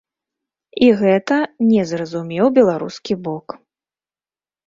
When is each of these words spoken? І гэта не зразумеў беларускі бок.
І 0.85 0.87
гэта 1.01 1.35
не 1.71 1.83
зразумеў 1.91 2.45
беларускі 2.57 3.13
бок. 3.27 3.47